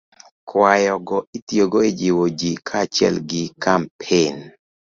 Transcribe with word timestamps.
Kwayogo 0.49 1.17
itiyogo 1.37 1.77
e 1.87 1.89
jiwo 1.99 2.25
ji 2.39 2.51
kaachiel 2.67 3.15
gi 3.29 3.43
kampen 3.63 4.35